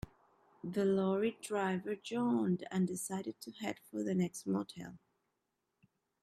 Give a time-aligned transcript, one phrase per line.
[0.63, 4.97] The lorry driver yawned and decided to head for the next motel.